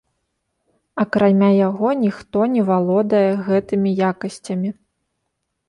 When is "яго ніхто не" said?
1.67-2.65